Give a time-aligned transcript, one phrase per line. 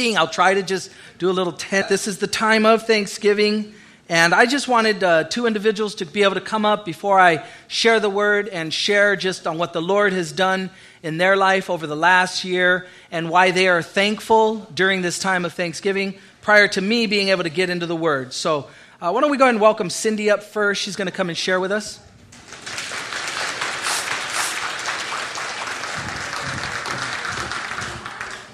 [0.00, 1.88] I'll try to just do a little tent.
[1.88, 3.74] This is the time of Thanksgiving.
[4.08, 7.44] And I just wanted uh, two individuals to be able to come up before I
[7.68, 10.70] share the word and share just on what the Lord has done
[11.02, 15.44] in their life over the last year and why they are thankful during this time
[15.44, 18.32] of Thanksgiving prior to me being able to get into the word.
[18.32, 18.68] So,
[19.00, 20.82] uh, why don't we go ahead and welcome Cindy up first?
[20.82, 22.00] She's going to come and share with us.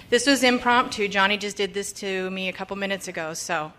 [0.09, 1.09] This was impromptu.
[1.09, 3.34] Johnny just did this to me a couple minutes ago.
[3.34, 3.72] So,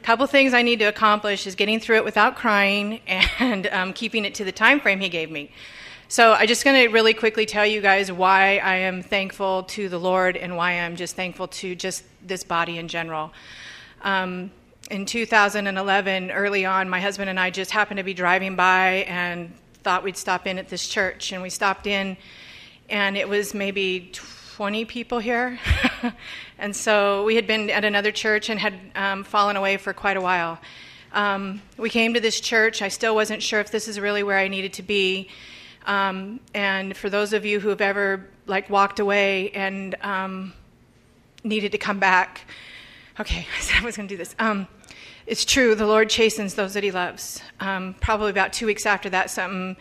[0.00, 3.92] a couple things I need to accomplish is getting through it without crying and um,
[3.92, 5.50] keeping it to the time frame he gave me.
[6.08, 9.90] So, I'm just going to really quickly tell you guys why I am thankful to
[9.90, 13.30] the Lord and why I'm just thankful to just this body in general.
[14.00, 14.52] Um,
[14.90, 19.52] in 2011, early on, my husband and I just happened to be driving by and
[19.82, 21.32] thought we'd stop in at this church.
[21.32, 22.16] And we stopped in,
[22.88, 24.12] and it was maybe
[24.54, 25.58] 20 people here.
[26.60, 30.16] and so we had been at another church and had um, fallen away for quite
[30.16, 30.60] a while.
[31.12, 32.80] Um, we came to this church.
[32.80, 35.28] I still wasn't sure if this is really where I needed to be.
[35.86, 40.52] Um, and for those of you who have ever like walked away and um,
[41.42, 42.42] needed to come back,
[43.18, 44.36] okay, I said I was going to do this.
[44.38, 44.68] Um,
[45.26, 45.74] it's true.
[45.74, 47.42] The Lord chastens those that He loves.
[47.58, 49.76] Um, probably about two weeks after that, something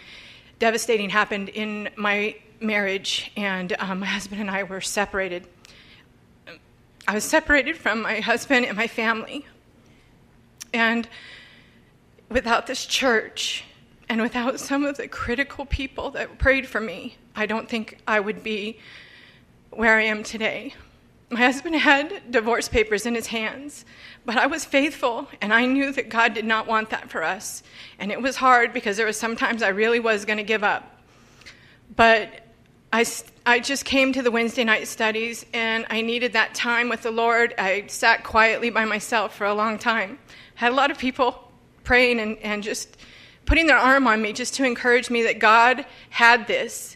[0.58, 5.48] devastating happened in my marriage, and um, my husband and I were separated.
[7.08, 9.46] I was separated from my husband and my family.
[10.74, 11.08] And
[12.30, 13.66] without this church
[14.10, 18.20] and without some of the critical people that prayed for me, I don't think I
[18.20, 18.80] would be
[19.72, 20.74] where I am today.
[21.30, 23.86] My husband had divorce papers in his hands,
[24.26, 27.64] but I was faithful and I knew that God did not want that for us.
[28.00, 31.02] And it was hard because there was sometimes I really was going to give up.
[31.96, 32.43] But
[32.94, 33.06] I,
[33.44, 37.10] I just came to the Wednesday night studies and I needed that time with the
[37.10, 37.56] Lord.
[37.58, 40.20] I sat quietly by myself for a long time.
[40.54, 41.52] Had a lot of people
[41.84, 42.96] praying and, and just
[43.46, 46.96] putting their arm on me just to encourage me that God had this.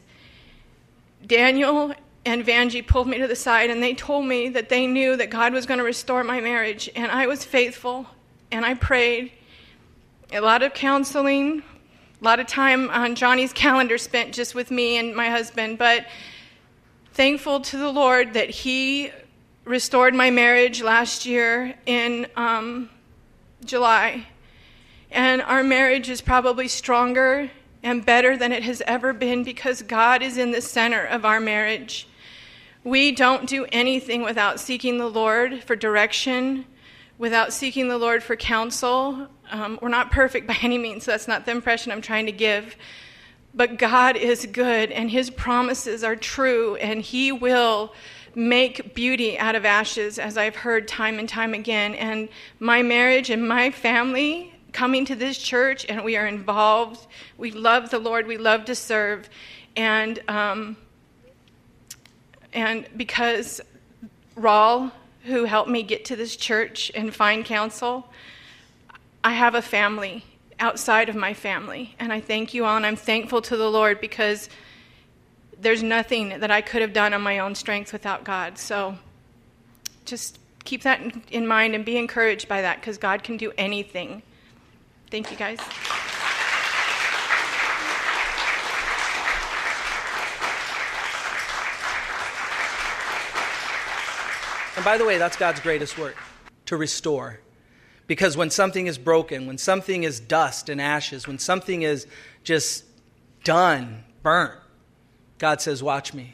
[1.26, 1.96] Daniel
[2.28, 5.32] and Vanjie pulled me to the side and they told me that they knew that
[5.32, 6.92] God was going to restore my marriage.
[6.96, 8.06] And I was faithful
[8.52, 9.32] and I prayed.
[10.32, 11.64] A lot of counseling,
[12.20, 16.08] a lot of time on Johnny's calendar spent just with me and my husband, but
[17.14, 19.12] thankful to the Lord that He
[19.66, 22.90] restored my marriage last year in um,
[23.66, 24.26] July.
[25.12, 27.52] And our marriage is probably stronger
[27.84, 31.40] and better than it has ever been because God is in the center of our
[31.40, 32.08] marriage.
[32.84, 36.66] We don't do anything without seeking the Lord for direction,
[37.20, 39.28] without seeking the Lord for counsel.
[39.52, 42.32] Um, we're not perfect by any means, so that's not the impression I'm trying to
[42.32, 42.76] give.
[43.54, 47.94] But God is good, and His promises are true, and He will
[48.36, 51.96] make beauty out of ashes, as I've heard time and time again.
[51.96, 57.08] And my marriage and my family coming to this church, and we are involved.
[57.38, 59.30] We love the Lord, we love to serve.
[59.76, 60.78] And, um,
[62.54, 63.62] and because
[64.36, 64.92] Raul
[65.28, 68.08] who helped me get to this church and find counsel.
[69.24, 70.24] I have a family
[70.60, 74.02] outside of my family, and I thank you all, and I'm thankful to the Lord
[74.02, 74.50] because
[75.60, 78.58] there's nothing that I could have done on my own strength without God.
[78.58, 78.98] So
[80.06, 81.02] just keep that
[81.32, 84.22] in mind and be encouraged by that because God can do anything.
[85.10, 85.60] Thank you, guys.
[94.76, 96.16] And by the way, that's God's greatest work
[96.68, 97.40] to restore.
[98.08, 102.08] Because when something is broken, when something is dust and ashes, when something is
[102.44, 102.86] just
[103.44, 104.60] done, burnt,
[105.38, 106.34] God says, Watch me.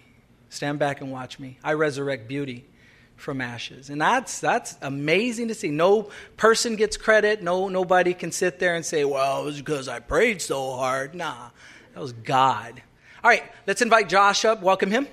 [0.49, 1.57] Stand back and watch me.
[1.63, 2.65] I resurrect beauty
[3.15, 3.89] from ashes.
[3.89, 5.71] And that's that's amazing to see.
[5.71, 7.41] No person gets credit.
[7.41, 11.15] No nobody can sit there and say, "Well, it was because I prayed so hard."
[11.15, 11.49] Nah.
[11.93, 12.81] That was God.
[13.23, 14.61] All right, let's invite Josh up.
[14.61, 15.07] Welcome him.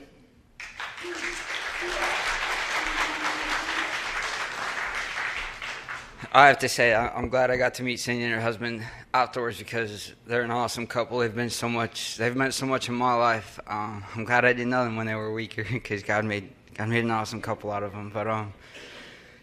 [6.33, 9.59] I have to say, I'm glad I got to meet Cindy and her husband afterwards
[9.59, 11.19] because they're an awesome couple.
[11.19, 13.59] They've been so much, they've meant so much in my life.
[13.67, 16.89] Um, I'm glad I didn't know them when they were weaker because God made God
[16.89, 18.13] made an awesome couple out of them.
[18.15, 18.53] But um,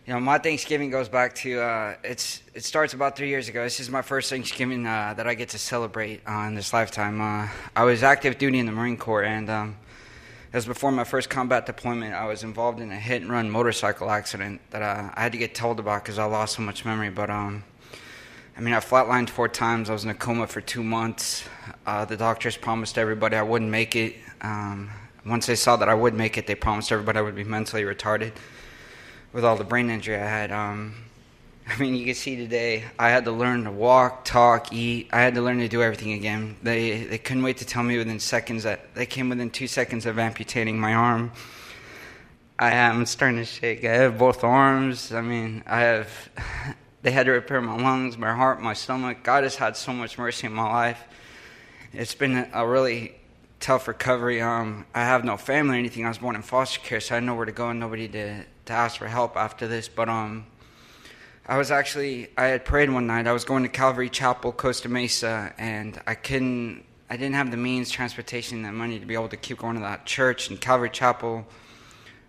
[0.05, 3.65] you know, my Thanksgiving goes back to uh, it's it starts about three years ago.
[3.65, 7.19] This is my first Thanksgiving uh, that I get to celebrate uh, in this lifetime.
[7.19, 9.49] Uh, I was active duty in the Marine Corps and.
[9.49, 9.77] Um,
[10.57, 14.09] as before my first combat deployment, I was involved in a hit and run motorcycle
[14.09, 17.11] accident that uh, I had to get told about because I lost so much memory.
[17.11, 17.63] But um,
[18.57, 19.87] I mean, I flatlined four times.
[19.87, 21.43] I was in a coma for two months.
[21.85, 24.15] Uh, the doctors promised everybody I wouldn't make it.
[24.41, 24.89] Um,
[25.27, 27.83] once they saw that I would make it, they promised everybody I would be mentally
[27.83, 28.31] retarded.
[29.33, 30.51] with all the brain injury I had.
[30.51, 30.95] Um,
[31.69, 35.09] I mean, you can see today, I had to learn to walk, talk, eat.
[35.11, 36.55] I had to learn to do everything again.
[36.63, 40.05] They, they couldn't wait to tell me within seconds that they came within two seconds
[40.05, 41.31] of amputating my arm.
[42.57, 43.83] I am starting to shake.
[43.83, 45.11] I have both arms.
[45.11, 46.29] I mean, I have.
[47.03, 49.19] They had to repair my lungs, my heart, my stomach.
[49.23, 51.01] God has had so much mercy in my life.
[51.93, 53.15] It's been a really
[53.59, 54.41] tough recovery.
[54.41, 56.05] Um, I have no family or anything.
[56.05, 58.43] I was born in foster care, so I had nowhere to go and nobody to,
[58.65, 59.87] to ask for help after this.
[59.87, 60.47] But um,
[61.49, 63.25] I was actually I had prayed one night.
[63.25, 66.83] I was going to Calvary Chapel, Costa Mesa, and I couldn't.
[67.09, 69.81] I didn't have the means, transportation, and money to be able to keep going to
[69.81, 71.47] that church and Calvary Chapel.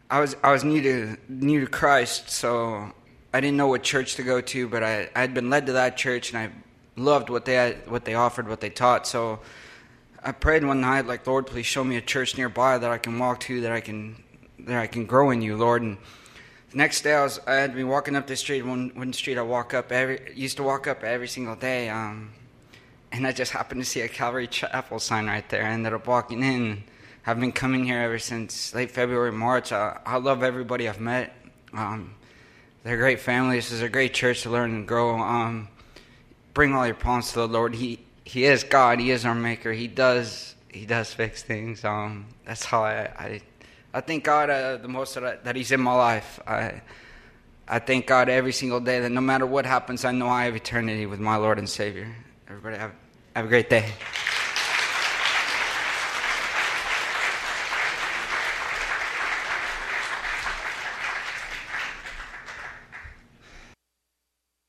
[0.08, 2.92] I was I was new to new to Christ, so
[3.34, 4.68] I didn't know what church to go to.
[4.68, 6.52] But I I had been led to that church, and I
[6.94, 9.08] loved what they what they offered, what they taught.
[9.08, 9.40] So
[10.22, 13.18] I prayed one night, like Lord, please show me a church nearby that I can
[13.18, 14.22] walk to, that I can
[14.60, 15.82] that I can grow in you, Lord.
[15.82, 15.98] And
[16.74, 18.62] next day, I was I had been walking up the street.
[18.62, 21.88] One one street I walk up every used to walk up every single day.
[21.88, 22.32] Um,
[23.12, 25.64] and I just happened to see a Calvary Chapel sign right there.
[25.64, 26.84] I ended up walking in.
[27.26, 29.72] I've been coming here ever since late February, March.
[29.72, 31.34] I, I love everybody I've met.
[31.72, 32.14] Um,
[32.82, 33.56] they're a great family.
[33.56, 35.18] This is a great church to learn and grow.
[35.18, 35.68] Um,
[36.54, 37.74] bring all your problems to the Lord.
[37.74, 39.00] He He is God.
[39.00, 39.72] He is our Maker.
[39.72, 41.84] He does He does fix things.
[41.84, 43.40] Um, that's how I, I
[43.98, 46.38] I thank God uh, the most that, that He's in my life.
[46.46, 46.82] I,
[47.66, 50.54] I thank God every single day that no matter what happens, I know I have
[50.54, 52.06] eternity with my Lord and Savior.
[52.46, 52.92] Everybody have,
[53.34, 53.90] have a great day.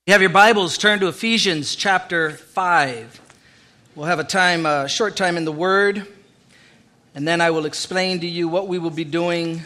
[0.07, 3.21] You have your Bibles, turn to Ephesians chapter 5.
[3.93, 6.07] We'll have a time, a short time in the Word
[7.19, 9.65] and then I will explain to you what we will be doing,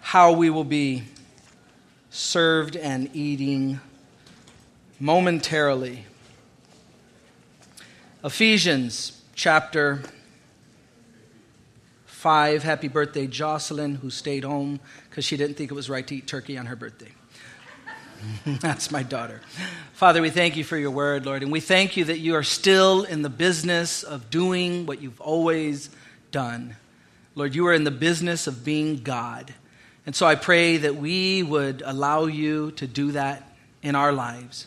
[0.00, 1.04] how we will be
[2.10, 3.78] served and eating
[4.98, 6.06] momentarily.
[8.24, 10.02] Ephesians chapter
[12.06, 12.64] 5.
[12.64, 16.26] Happy birthday, Jocelyn, who stayed home because she didn't think it was right to eat
[16.26, 17.12] turkey on her birthday.
[18.44, 19.40] That's my daughter.
[19.92, 22.42] Father, we thank you for your word, Lord, and we thank you that you are
[22.42, 25.90] still in the business of doing what you've always
[26.34, 26.74] done.
[27.36, 29.54] Lord, you are in the business of being God.
[30.04, 33.52] And so I pray that we would allow you to do that
[33.84, 34.66] in our lives.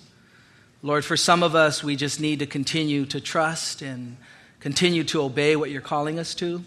[0.82, 4.16] Lord, for some of us, we just need to continue to trust and
[4.62, 6.64] continue to obey what you're calling us to.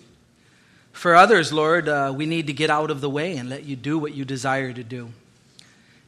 [0.93, 3.77] For others, Lord, uh, we need to get out of the way and let you
[3.77, 5.09] do what you desire to do.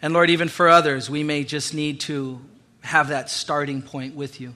[0.02, 2.42] And Lord, even for others, we may just need to
[2.82, 4.52] have that starting point with you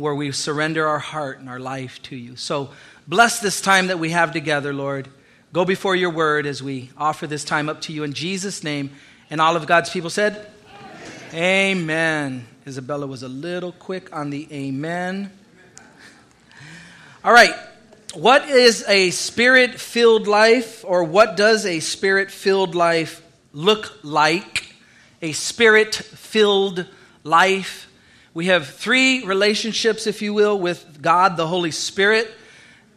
[0.00, 2.34] where we surrender our heart and our life to you.
[2.34, 2.70] So
[3.10, 5.08] Bless this time that we have together, Lord.
[5.52, 8.92] Go before your word as we offer this time up to you in Jesus' name.
[9.30, 10.46] And all of God's people said,
[11.34, 11.76] Amen.
[11.88, 12.46] amen.
[12.68, 15.32] Isabella was a little quick on the amen.
[17.24, 17.52] All right.
[18.14, 24.72] What is a spirit filled life, or what does a spirit filled life look like?
[25.20, 26.86] A spirit filled
[27.24, 27.90] life.
[28.34, 32.36] We have three relationships, if you will, with God, the Holy Spirit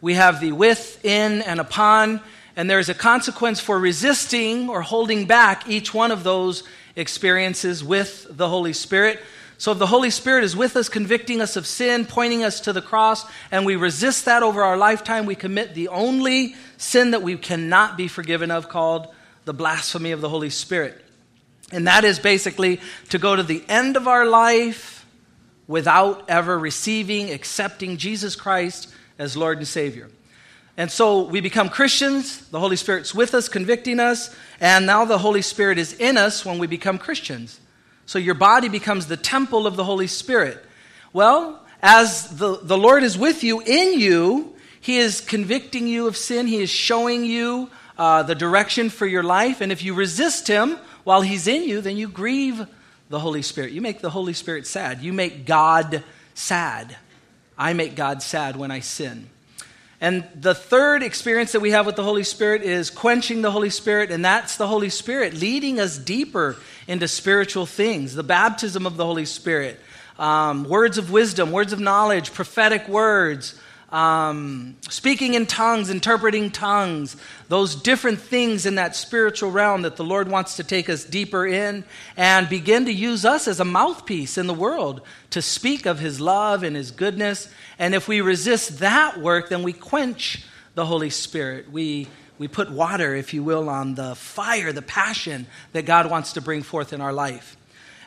[0.04, 2.20] we have the with, in, and upon,
[2.56, 6.62] and there's a consequence for resisting or holding back each one of those
[6.94, 9.18] experiences with the Holy Spirit.
[9.56, 12.74] So, if the Holy Spirit is with us, convicting us of sin, pointing us to
[12.74, 17.22] the cross, and we resist that over our lifetime, we commit the only sin that
[17.22, 19.06] we cannot be forgiven of, called
[19.46, 21.02] the blasphemy of the Holy Spirit.
[21.72, 25.06] And that is basically to go to the end of our life
[25.66, 30.08] without ever receiving, accepting Jesus Christ as Lord and Savior.
[30.76, 35.18] And so we become Christians, the Holy Spirit's with us, convicting us, and now the
[35.18, 37.60] Holy Spirit is in us when we become Christians.
[38.06, 40.58] So your body becomes the temple of the Holy Spirit.
[41.12, 46.16] Well, as the, the Lord is with you, in you, He is convicting you of
[46.16, 50.48] sin, He is showing you uh, the direction for your life, and if you resist
[50.48, 52.66] Him while He's in you, then you grieve
[53.10, 53.70] the Holy Spirit.
[53.70, 55.02] You make the Holy Spirit sad.
[55.02, 56.02] You make God
[56.34, 56.96] sad.
[57.56, 59.28] I make God sad when I sin.
[60.00, 63.70] And the third experience that we have with the Holy Spirit is quenching the Holy
[63.70, 66.56] Spirit, and that's the Holy Spirit leading us deeper
[66.86, 69.80] into spiritual things, the baptism of the Holy Spirit,
[70.18, 73.58] um, words of wisdom, words of knowledge, prophetic words,
[73.94, 80.02] um, speaking in tongues, interpreting tongues, those different things in that spiritual realm that the
[80.02, 81.84] Lord wants to take us deeper in
[82.16, 86.20] and begin to use us as a mouthpiece in the world to speak of His
[86.20, 87.48] love and His goodness.
[87.78, 91.70] And if we resist that work, then we quench the Holy Spirit.
[91.70, 96.32] We, we put water, if you will, on the fire, the passion that God wants
[96.32, 97.56] to bring forth in our life.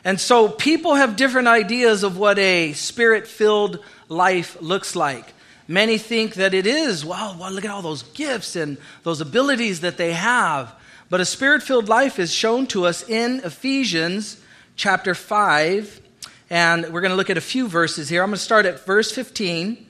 [0.04, 5.32] And so people have different ideas of what a spirit filled life looks like.
[5.70, 9.80] Many think that it is, well, well, look at all those gifts and those abilities
[9.80, 10.74] that they have.
[11.10, 14.40] But a spirit filled life is shown to us in Ephesians
[14.76, 16.00] chapter 5.
[16.48, 18.22] And we're going to look at a few verses here.
[18.22, 19.86] I'm going to start at verse 15.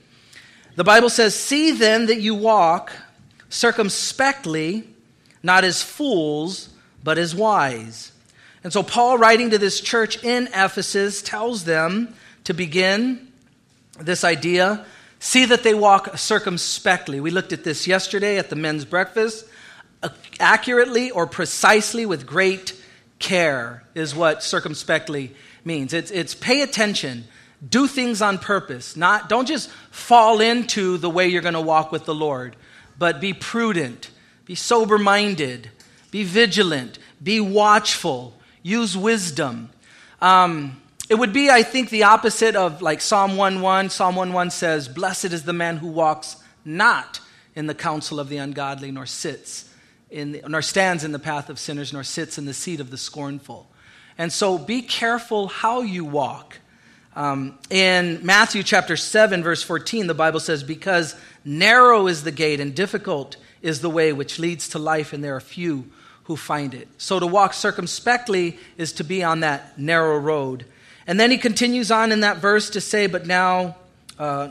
[0.75, 2.91] The Bible says, See then that you walk
[3.47, 4.85] circumspectly,
[5.41, 6.69] not as fools,
[7.05, 8.11] but as wise.
[8.65, 13.31] And so, Paul, writing to this church in Ephesus, tells them to begin
[13.97, 14.85] this idea
[15.19, 17.19] see that they walk circumspectly.
[17.19, 19.45] We looked at this yesterday at the men's breakfast.
[20.39, 22.73] Accurately or precisely with great
[23.19, 25.35] care is what circumspectly
[25.65, 25.93] means.
[25.93, 27.25] It's, it's pay attention,
[27.67, 28.95] do things on purpose.
[28.95, 32.55] Not, don't just fall into the way you're going to walk with the Lord,
[32.97, 34.09] but be prudent,
[34.45, 35.69] be sober minded,
[36.11, 38.33] be vigilant, be watchful,
[38.63, 39.69] use wisdom.
[40.21, 43.89] Um, it would be, I think, the opposite of like Psalm 1:1.
[43.89, 47.19] Psalm 1:1 says, Blessed is the man who walks not
[47.55, 49.65] in the counsel of the ungodly, nor sits
[50.11, 52.91] in the, nor stands in the path of sinners, nor sits in the seat of
[52.91, 53.69] the scornful.
[54.17, 56.59] And so be careful how you walk.
[57.15, 62.59] Um, in Matthew chapter 7, verse 14, the Bible says, Because narrow is the gate
[62.59, 65.89] and difficult is the way which leads to life, and there are few
[66.25, 66.87] who find it.
[66.97, 70.65] So to walk circumspectly is to be on that narrow road.
[71.09, 73.77] And then he continues on in that verse to say, But now,
[74.19, 74.49] uh,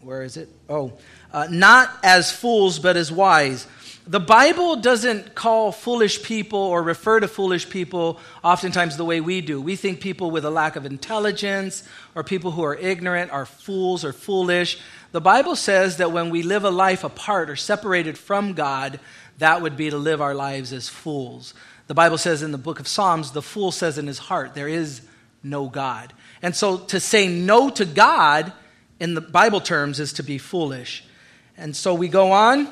[0.00, 0.48] where is it?
[0.70, 0.94] Oh,
[1.30, 3.66] uh, not as fools, but as wise.
[4.06, 9.42] The Bible doesn't call foolish people or refer to foolish people oftentimes the way we
[9.42, 9.60] do.
[9.60, 14.06] We think people with a lack of intelligence or people who are ignorant are fools
[14.06, 14.80] or foolish.
[15.12, 18.98] The Bible says that when we live a life apart or separated from God,
[19.36, 21.52] that would be to live our lives as fools.
[21.86, 24.68] The Bible says in the book of Psalms, the fool says in his heart, There
[24.68, 25.02] is
[25.42, 26.12] no God.
[26.42, 28.52] And so to say no to God
[29.00, 31.04] in the Bible terms is to be foolish.
[31.56, 32.68] And so we go on,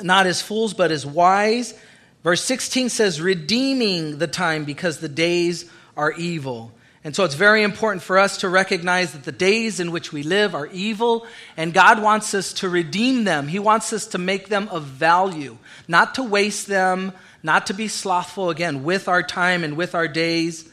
[0.00, 1.78] not as fools, but as wise.
[2.22, 6.72] Verse 16 says, redeeming the time because the days are evil.
[7.04, 10.22] And so it's very important for us to recognize that the days in which we
[10.22, 11.26] live are evil,
[11.56, 13.48] and God wants us to redeem them.
[13.48, 17.12] He wants us to make them of value, not to waste them,
[17.42, 20.68] not to be slothful again with our time and with our days.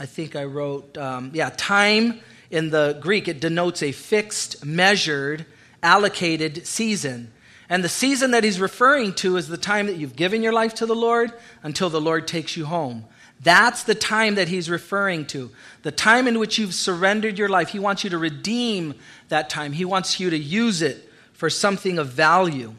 [0.00, 2.20] I think I wrote, um, yeah, time
[2.50, 5.46] in the Greek, it denotes a fixed, measured,
[5.82, 7.32] allocated season.
[7.68, 10.74] And the season that he's referring to is the time that you've given your life
[10.74, 11.32] to the Lord
[11.62, 13.06] until the Lord takes you home.
[13.42, 15.50] That's the time that he's referring to.
[15.82, 17.70] The time in which you've surrendered your life.
[17.70, 18.94] He wants you to redeem
[19.28, 22.74] that time, he wants you to use it for something of value.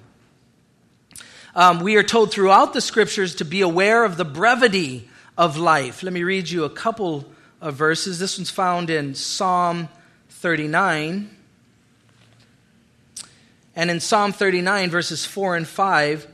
[1.55, 6.03] Um, we are told throughout the scriptures to be aware of the brevity of life.
[6.03, 7.25] Let me read you a couple
[7.61, 8.19] of verses.
[8.19, 9.89] This one's found in Psalm
[10.29, 11.29] 39.
[13.75, 16.27] And in Psalm 39, verses 4 and 5,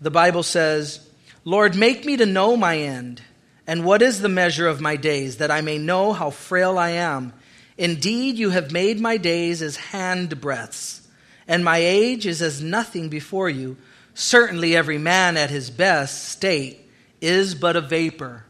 [0.00, 1.08] the Bible says,
[1.44, 3.22] Lord, make me to know my end,
[3.66, 6.90] and what is the measure of my days, that I may know how frail I
[6.90, 7.32] am.
[7.76, 11.06] Indeed, you have made my days as hand breadths,
[11.48, 13.76] and my age is as nothing before you.
[14.14, 16.87] Certainly, every man at his best state
[17.20, 18.44] is but a vapor.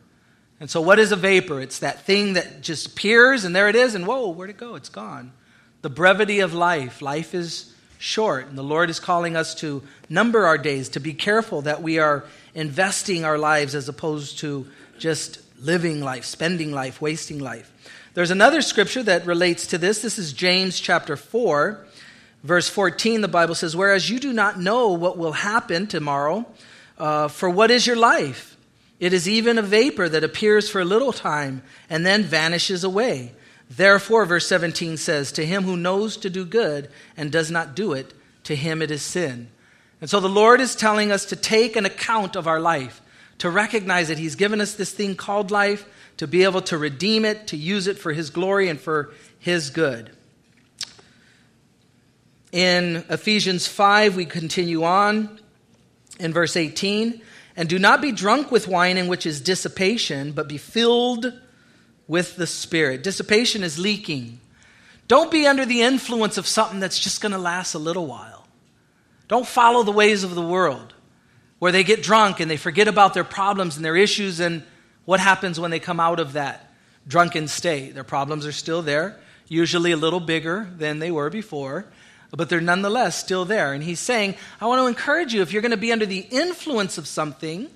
[0.60, 1.60] And so, what is a vapor?
[1.60, 4.74] It's that thing that just appears and there it is, and whoa, where'd it go?
[4.74, 5.32] It's gone.
[5.82, 7.00] The brevity of life.
[7.00, 11.14] Life is short, and the Lord is calling us to number our days, to be
[11.14, 14.66] careful that we are investing our lives as opposed to
[14.98, 17.72] just living life, spending life, wasting life.
[18.14, 20.02] There's another scripture that relates to this.
[20.02, 21.86] This is James chapter 4,
[22.42, 23.20] verse 14.
[23.20, 26.46] The Bible says, Whereas you do not know what will happen tomorrow,
[26.98, 28.56] uh, for what is your life?
[29.00, 33.32] It is even a vapor that appears for a little time and then vanishes away.
[33.70, 37.92] Therefore, verse 17 says, To him who knows to do good and does not do
[37.92, 38.14] it,
[38.44, 39.50] to him it is sin.
[40.00, 43.00] And so the Lord is telling us to take an account of our life,
[43.38, 45.86] to recognize that He's given us this thing called life,
[46.18, 49.70] to be able to redeem it, to use it for His glory and for His
[49.70, 50.10] good.
[52.52, 55.38] In Ephesians 5, we continue on
[56.18, 57.20] in verse 18.
[57.58, 61.32] And do not be drunk with wine in which is dissipation, but be filled
[62.06, 63.02] with the Spirit.
[63.02, 64.38] Dissipation is leaking.
[65.08, 68.46] Don't be under the influence of something that's just going to last a little while.
[69.26, 70.94] Don't follow the ways of the world
[71.58, 74.62] where they get drunk and they forget about their problems and their issues and
[75.04, 76.72] what happens when they come out of that
[77.08, 77.92] drunken state.
[77.92, 81.86] Their problems are still there, usually a little bigger than they were before.
[82.30, 83.72] But they're nonetheless still there.
[83.72, 86.26] And he's saying, I want to encourage you if you're going to be under the
[86.30, 87.68] influence of something,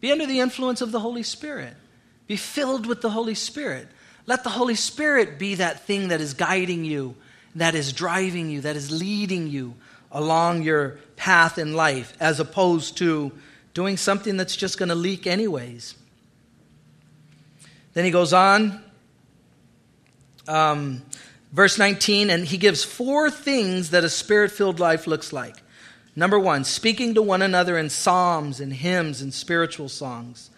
[0.00, 1.74] be under the influence of the Holy Spirit.
[2.26, 3.88] Be filled with the Holy Spirit.
[4.26, 7.16] Let the Holy Spirit be that thing that is guiding you,
[7.56, 9.74] that is driving you, that is leading you
[10.12, 13.32] along your path in life, as opposed to
[13.74, 15.94] doing something that's just going to leak anyways.
[17.92, 18.82] Then he goes on,
[20.46, 21.02] um,
[21.52, 25.56] verse 19, and he gives four things that a spirit filled life looks like.
[26.16, 30.50] Number one, speaking to one another in psalms and hymns and spiritual songs,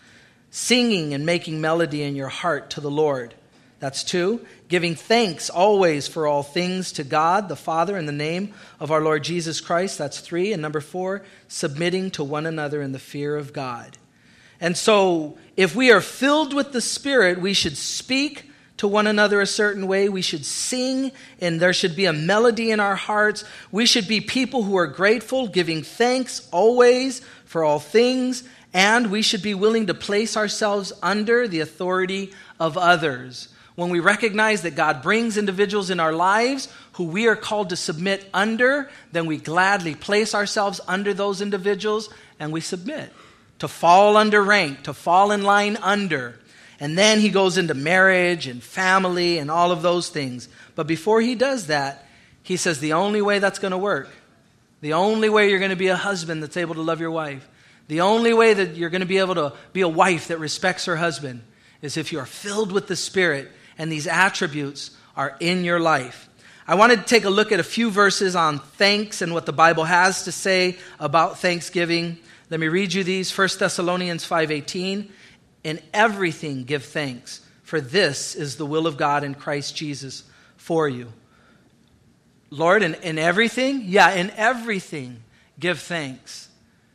[0.51, 3.35] singing and making melody in your heart to the Lord.
[3.79, 4.47] That's two.
[4.69, 9.01] Giving thanks always for all things to God the Father in the name of our
[9.01, 9.99] Lord Jesus Christ.
[9.99, 10.53] That's three.
[10.53, 13.99] And number four, submitting to one another in the fear of God.
[14.61, 18.52] And so, if we are filled with the Spirit, we should speak
[18.83, 20.09] to one another a certain way.
[20.09, 23.45] We should sing, and there should be a melody in our hearts.
[23.71, 28.43] We should be people who are grateful, giving thanks always for all things,
[28.75, 33.47] and we should be willing to place ourselves under the authority of others.
[33.77, 37.77] When we recognize that God brings individuals in our lives who we are called to
[37.77, 42.09] submit under, then we gladly place ourselves under those individuals
[42.41, 43.13] and we submit
[43.61, 46.37] to fall under rank, to fall in line under.
[46.83, 50.49] And then he goes into marriage and family and all of those things.
[50.75, 52.09] But before he does that,
[52.43, 54.11] he says the only way that's going to work,
[54.81, 57.49] the only way you're going to be a husband that's able to love your wife,
[57.87, 60.87] the only way that you're going to be able to be a wife that respects
[60.87, 61.43] her husband
[61.83, 66.29] is if you are filled with the Spirit and these attributes are in your life.
[66.67, 69.53] I wanted to take a look at a few verses on thanks and what the
[69.53, 72.19] Bible has to say about thanksgiving.
[72.51, 75.13] Let me read you these 1 Thessalonians 5:18
[75.65, 80.25] in everything give thanks for this is the will of God in Christ Jesus
[80.57, 81.13] for you.
[82.51, 83.85] Lord in, in everything?
[83.87, 85.23] Yeah, in everything
[85.59, 86.49] give thanks.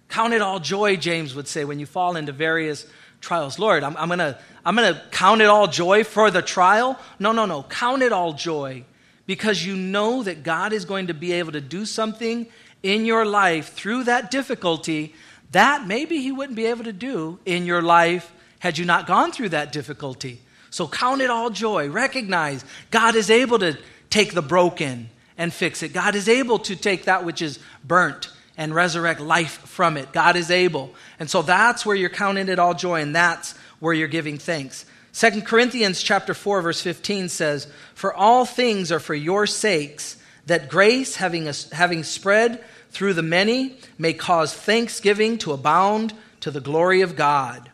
[0.09, 2.85] Count it all joy, James would say, when you fall into various
[3.21, 3.57] trials.
[3.57, 6.99] Lord, I'm, I'm going to I'm gonna count it all joy for the trial.
[7.19, 7.63] No, no, no.
[7.63, 8.83] Count it all joy
[9.25, 12.47] because you know that God is going to be able to do something
[12.83, 15.15] in your life through that difficulty
[15.51, 19.31] that maybe he wouldn't be able to do in your life had you not gone
[19.31, 20.41] through that difficulty.
[20.69, 21.89] So count it all joy.
[21.89, 23.77] Recognize God is able to
[24.09, 25.93] take the broken and fix it.
[25.93, 30.11] God is able to take that which is burnt and resurrect life from it.
[30.11, 30.93] God is able.
[31.19, 34.85] And so that's where you're counting it all joy and that's where you're giving thanks.
[35.13, 40.17] 2 Corinthians chapter 4 verse 15 says, "For all things are for your sakes,
[40.47, 46.51] that grace having, a, having spread through the many may cause thanksgiving to abound to
[46.51, 47.69] the glory of God.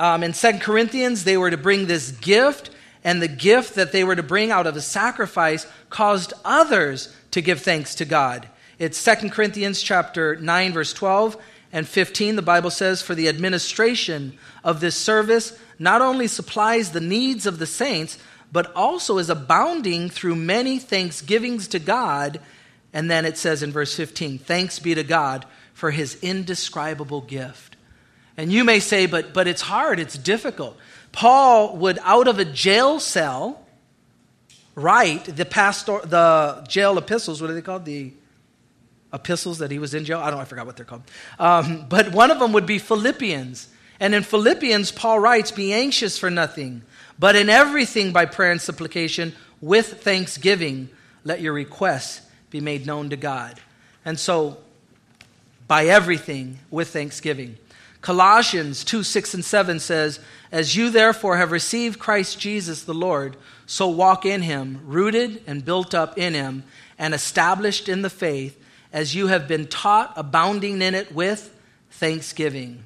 [0.00, 2.70] Um, in 2 Corinthians, they were to bring this gift,
[3.04, 7.42] and the gift that they were to bring out of a sacrifice caused others to
[7.42, 8.48] give thanks to God.
[8.78, 11.36] It's 2 Corinthians chapter 9, verse 12
[11.70, 12.36] and 15.
[12.36, 17.58] The Bible says, For the administration of this service not only supplies the needs of
[17.58, 18.16] the saints,
[18.50, 22.40] but also is abounding through many thanksgivings to God
[22.92, 27.69] and then it says in verse 15, Thanks be to God for his indescribable gift.
[28.40, 30.74] And you may say, but, but it's hard, it's difficult.
[31.12, 33.62] Paul would, out of a jail cell,
[34.74, 37.42] write the, pastor, the jail epistles.
[37.42, 37.84] What are they called?
[37.84, 38.14] The
[39.12, 40.20] epistles that he was in jail?
[40.20, 41.02] I don't know, I forgot what they're called.
[41.38, 43.68] Um, but one of them would be Philippians.
[44.00, 46.80] And in Philippians, Paul writes, Be anxious for nothing,
[47.18, 50.88] but in everything by prayer and supplication, with thanksgiving,
[51.24, 53.60] let your requests be made known to God.
[54.06, 54.56] And so,
[55.68, 57.58] by everything with thanksgiving.
[58.00, 63.36] Colossians 2 6 and 7 says, As you therefore have received Christ Jesus the Lord,
[63.66, 66.64] so walk in him, rooted and built up in him,
[66.98, 68.58] and established in the faith,
[68.92, 71.54] as you have been taught, abounding in it with
[71.90, 72.84] thanksgiving.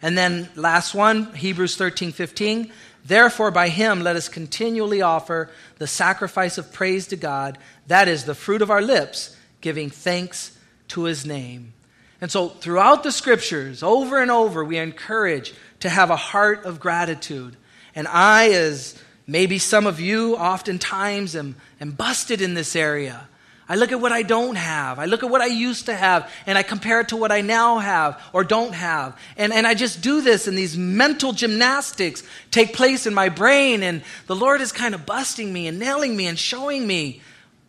[0.00, 2.72] And then last one, Hebrews 13 15.
[3.04, 8.24] Therefore, by him let us continually offer the sacrifice of praise to God, that is
[8.24, 11.74] the fruit of our lips, giving thanks to his name.
[12.20, 16.64] And so, throughout the scriptures, over and over, we are encouraged to have a heart
[16.64, 17.56] of gratitude.
[17.94, 23.28] And I, as maybe some of you, oftentimes am, am busted in this area.
[23.68, 24.98] I look at what I don't have.
[24.98, 27.40] I look at what I used to have and I compare it to what I
[27.40, 29.18] now have or don't have.
[29.38, 33.82] And, and I just do this and these mental gymnastics take place in my brain
[33.82, 37.22] and the Lord is kind of busting me and nailing me and showing me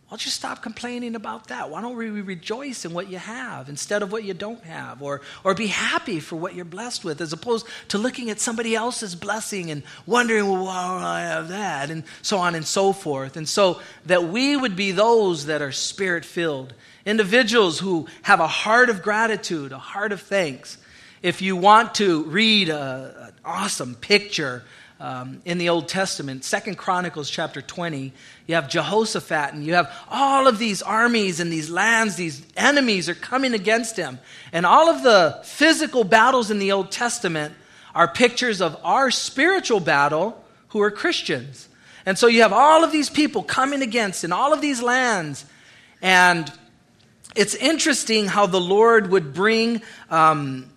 [0.06, 1.68] Why don't you stop complaining about that?
[1.68, 5.02] Why don't we rejoice in what you have instead of what you don't have?
[5.02, 8.76] Or, or be happy for what you're blessed with as opposed to looking at somebody
[8.76, 11.90] else's blessing and wondering, well, why don't I have that?
[11.90, 13.36] And so on and so forth.
[13.36, 16.72] And so that we would be those that are spirit filled,
[17.04, 20.78] individuals who have a heart of gratitude, a heart of thanks.
[21.20, 24.62] If you want to read a, an awesome picture,
[24.98, 28.12] um, in the Old Testament, Second Chronicles chapter 20,
[28.46, 33.08] you have Jehoshaphat, and you have all of these armies and these lands, these enemies
[33.08, 34.18] are coming against him.
[34.52, 37.54] And all of the physical battles in the Old Testament
[37.94, 41.68] are pictures of our spiritual battle who are Christians.
[42.06, 45.44] And so you have all of these people coming against in all of these lands.
[46.00, 46.50] And
[47.34, 50.70] it's interesting how the Lord would bring um,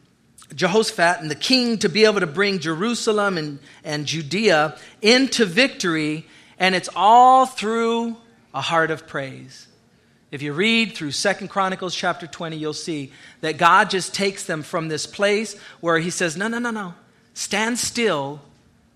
[0.53, 6.25] Jehoshaphat and the king to be able to bring Jerusalem and, and Judea into victory,
[6.57, 8.17] and it's all through
[8.53, 9.67] a heart of praise.
[10.31, 14.61] If you read through Second Chronicles chapter 20, you'll see that God just takes them
[14.61, 16.93] from this place where he says, No, no, no, no.
[17.33, 18.41] Stand still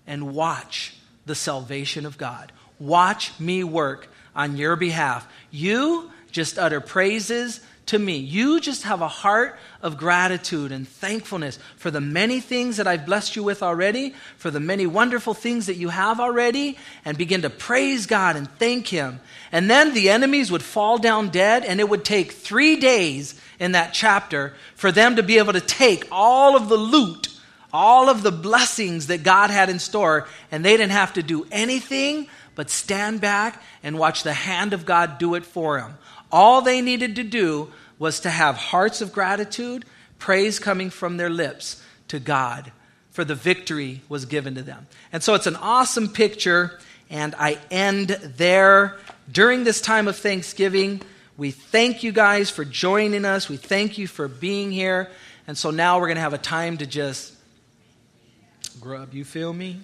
[0.06, 0.94] and watch
[1.26, 2.52] the salvation of God.
[2.78, 5.26] Watch me work on your behalf.
[5.50, 8.16] You just utter praises to me.
[8.16, 13.04] You just have a heart of gratitude and thankfulness for the many things that I've
[13.04, 17.42] blessed you with already, for the many wonderful things that you have already, and begin
[17.42, 19.20] to praise God and thank Him.
[19.52, 23.72] And then the enemies would fall down dead, and it would take three days in
[23.72, 27.28] that chapter for them to be able to take all of the loot,
[27.72, 31.46] all of the blessings that God had in store, and they didn't have to do
[31.50, 35.98] anything but stand back and watch the hand of God do it for them.
[36.34, 39.84] All they needed to do was to have hearts of gratitude,
[40.18, 42.72] praise coming from their lips to God,
[43.12, 44.88] for the victory was given to them.
[45.12, 48.96] And so it's an awesome picture, and I end there.
[49.30, 51.02] During this time of Thanksgiving,
[51.36, 53.48] we thank you guys for joining us.
[53.48, 55.10] We thank you for being here.
[55.46, 57.32] And so now we're going to have a time to just
[58.80, 59.14] grub.
[59.14, 59.78] You feel me?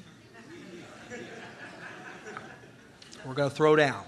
[3.25, 4.03] We're going to throw down.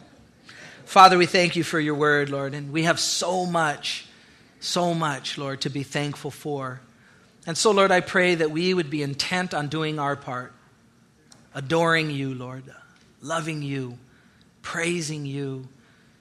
[0.93, 4.05] Father, we thank you for your word, Lord, and we have so much,
[4.61, 6.83] so much, Lord, to be thankful for.
[7.47, 10.53] And so, Lord, I pray that we would be intent on doing our part,
[11.55, 12.65] adoring you, Lord,
[13.23, 13.97] loving you,
[14.61, 15.67] praising you,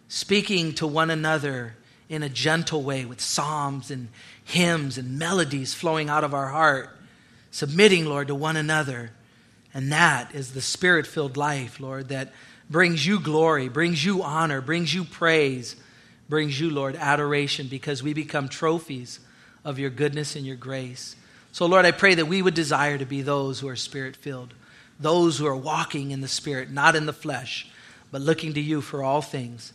[0.07, 1.75] speaking to one another
[2.07, 4.07] in a gentle way with psalms and
[4.45, 6.97] hymns and melodies flowing out of our heart,
[7.51, 9.11] submitting, Lord, to one another.
[9.73, 12.31] And that is the spirit filled life, Lord, that
[12.71, 15.75] brings you glory, brings you honor, brings you praise,
[16.29, 19.19] brings you, Lord, adoration because we become trophies
[19.65, 21.17] of your goodness and your grace.
[21.51, 24.53] So, Lord, I pray that we would desire to be those who are spirit filled,
[24.99, 27.69] those who are walking in the spirit, not in the flesh,
[28.09, 29.73] but looking to you for all things.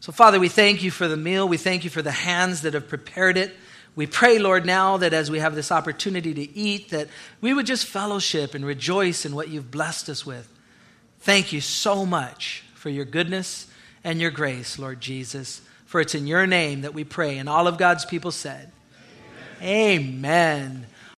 [0.00, 1.48] So, Father, we thank you for the meal.
[1.48, 3.56] We thank you for the hands that have prepared it.
[3.96, 7.08] We pray, Lord, now that as we have this opportunity to eat, that
[7.40, 10.53] we would just fellowship and rejoice in what you've blessed us with.
[11.24, 13.66] Thank you so much for your goodness
[14.04, 15.62] and your grace, Lord Jesus.
[15.86, 17.38] For it's in your name that we pray.
[17.38, 18.70] And all of God's people said,
[19.62, 19.62] Amen.
[19.62, 20.86] Amen.